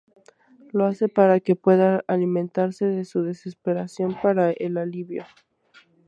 [0.71, 5.25] Lo hace, para que pueda alimentarse de su "desesperación" para el alivio.